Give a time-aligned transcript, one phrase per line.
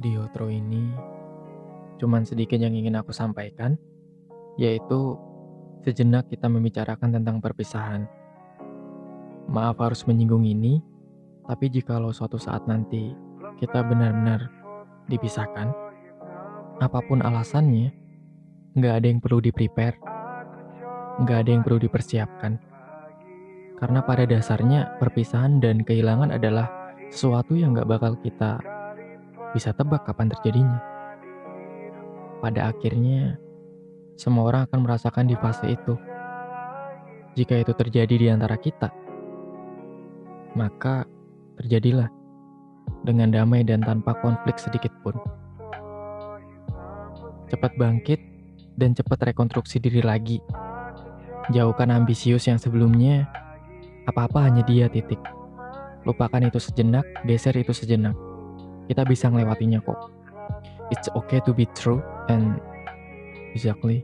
[0.00, 0.96] Di outro ini,
[2.00, 3.76] cuman sedikit yang ingin aku sampaikan,
[4.56, 5.20] yaitu
[5.84, 8.08] sejenak kita membicarakan tentang perpisahan.
[9.52, 10.80] Maaf harus menyinggung ini,
[11.44, 13.12] tapi jikalau suatu saat nanti
[13.60, 14.48] kita benar-benar
[15.12, 15.68] dipisahkan,
[16.80, 17.92] apa pun alasannya,
[18.80, 20.00] nggak ada yang perlu di-prepare,
[21.20, 22.56] nggak ada yang perlu dipersiapkan.
[23.76, 28.79] Karena pada dasarnya perpisahan dan kehilangan adalah sesuatu yang nggak bakal kita
[29.50, 30.80] bisa tebak kapan terjadinya.
[32.40, 33.36] Pada akhirnya,
[34.16, 35.94] semua orang akan merasakan di fase itu.
[37.36, 38.90] Jika itu terjadi di antara kita,
[40.58, 41.06] maka
[41.60, 42.10] terjadilah
[43.06, 45.14] dengan damai dan tanpa konflik sedikit pun.
[47.50, 48.20] Cepat bangkit
[48.78, 50.38] dan cepat rekonstruksi diri lagi.
[51.50, 53.26] Jauhkan ambisius yang sebelumnya,
[54.06, 55.18] apa-apa hanya dia titik.
[56.06, 58.29] Lupakan itu sejenak, geser itu sejenak.
[58.90, 60.10] Kita bisa ngelewatinya kok.
[60.90, 62.58] It's okay to be true and
[63.54, 64.02] exactly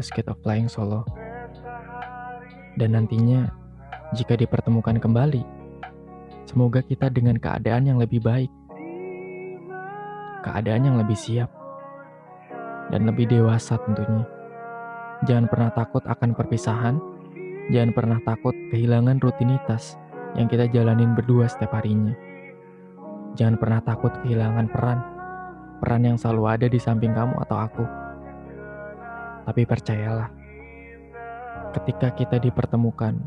[0.00, 1.04] the skate of flying solo.
[2.80, 3.52] Dan nantinya,
[4.16, 5.44] jika dipertemukan kembali,
[6.48, 8.48] semoga kita dengan keadaan yang lebih baik.
[10.40, 11.52] Keadaan yang lebih siap.
[12.88, 14.24] Dan lebih dewasa tentunya.
[15.28, 16.96] Jangan pernah takut akan perpisahan.
[17.68, 20.00] Jangan pernah takut kehilangan rutinitas
[20.32, 22.16] yang kita jalanin berdua setiap harinya.
[23.34, 24.98] Jangan pernah takut kehilangan peran,
[25.82, 27.84] peran yang selalu ada di samping kamu atau aku.
[29.42, 30.30] Tapi percayalah,
[31.74, 33.18] ketika kita dipertemukan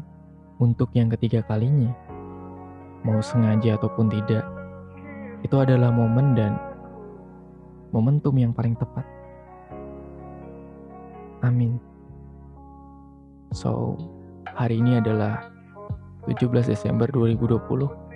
[0.64, 1.91] untuk yang ketiga kalinya,
[3.03, 4.47] mau sengaja ataupun tidak,
[5.44, 6.55] itu adalah momen dan
[7.92, 9.03] momentum yang paling tepat.
[11.44, 11.83] Amin.
[13.52, 13.99] So,
[14.55, 15.52] hari ini adalah
[16.31, 18.06] 17 Desember 2020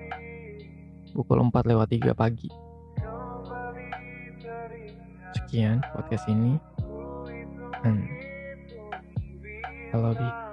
[1.12, 2.50] pukul 4 lewat 3 pagi.
[5.36, 6.60] Sekian podcast ini.
[7.84, 8.06] And
[9.92, 10.51] I love you.